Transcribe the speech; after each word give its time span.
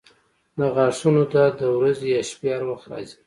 د 0.57 0.59
غاښونو 0.75 1.21
درد 1.33 1.53
د 1.61 1.63
ورځې 1.77 2.07
یا 2.15 2.21
شپې 2.29 2.47
هر 2.53 2.63
وخت 2.69 2.85
راځي. 2.91 3.17